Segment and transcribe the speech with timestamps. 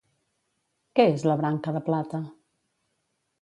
[0.99, 2.23] Què és la Branca de plata?